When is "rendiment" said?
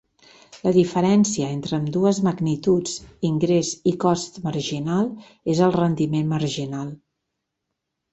5.77-6.33